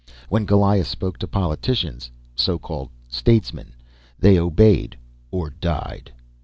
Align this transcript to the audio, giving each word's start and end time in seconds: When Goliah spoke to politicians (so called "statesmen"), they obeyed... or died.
When 0.29 0.47
Goliah 0.47 0.83
spoke 0.83 1.19
to 1.19 1.27
politicians 1.27 2.09
(so 2.33 2.57
called 2.57 2.89
"statesmen"), 3.07 3.75
they 4.17 4.39
obeyed... 4.39 4.97
or 5.29 5.51
died. 5.51 6.11